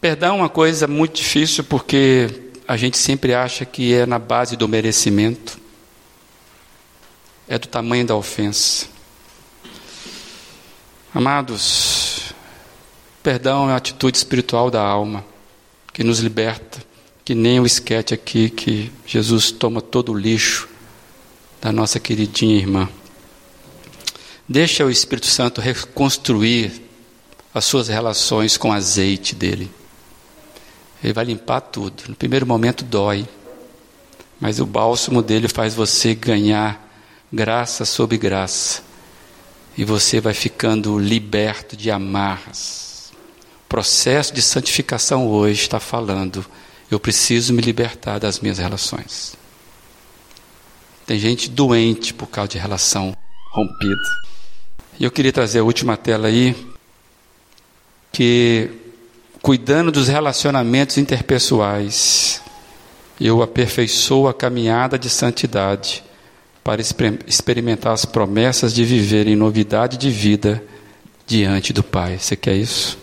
[0.00, 4.56] Perdão é uma coisa muito difícil porque a gente sempre acha que é na base
[4.56, 5.58] do merecimento,
[7.48, 8.86] é do tamanho da ofensa.
[11.12, 12.32] Amados,
[13.24, 15.24] perdão é uma atitude espiritual da alma
[15.92, 16.80] que nos liberta,
[17.24, 20.69] que nem o esquete aqui que Jesus toma todo o lixo
[21.60, 22.88] da nossa queridinha irmã.
[24.48, 26.82] Deixa o Espírito Santo reconstruir
[27.54, 29.70] as suas relações com o azeite dele.
[31.02, 32.04] Ele vai limpar tudo.
[32.08, 33.26] No primeiro momento dói,
[34.40, 36.88] mas o bálsamo dele faz você ganhar
[37.32, 38.82] graça sobre graça.
[39.76, 43.12] E você vai ficando liberto de amarras.
[43.64, 46.44] O processo de santificação hoje está falando:
[46.90, 49.39] eu preciso me libertar das minhas relações.
[51.10, 53.12] Tem gente doente por causa de relação
[53.50, 53.96] rompida.
[54.96, 56.54] E eu queria trazer a última tela aí,
[58.12, 58.70] que
[59.42, 62.40] cuidando dos relacionamentos interpessoais,
[63.20, 66.04] eu aperfeiçoo a caminhada de santidade
[66.62, 66.80] para
[67.26, 70.62] experimentar as promessas de viver em novidade de vida
[71.26, 72.20] diante do Pai.
[72.20, 72.96] Você quer isso?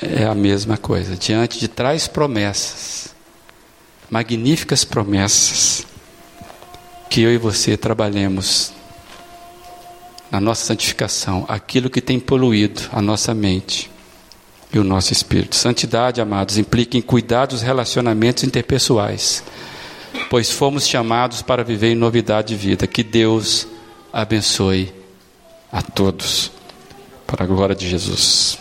[0.00, 1.16] É a mesma coisa.
[1.16, 3.12] Diante de traz promessas,
[4.08, 5.90] magníficas promessas,
[7.12, 8.72] que eu e você trabalhemos
[10.30, 13.90] na nossa santificação aquilo que tem poluído a nossa mente
[14.72, 15.54] e o nosso espírito.
[15.54, 19.44] Santidade, amados, implica em cuidar dos relacionamentos interpessoais,
[20.30, 22.86] pois fomos chamados para viver em novidade de vida.
[22.86, 23.66] Que Deus
[24.10, 24.90] abençoe
[25.70, 26.50] a todos,
[27.26, 28.56] para a glória de Jesus.